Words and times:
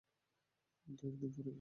দু-একদিন 0.87 1.19
পর 1.21 1.29
ফিরে 1.29 1.37
যাব। 1.37 1.49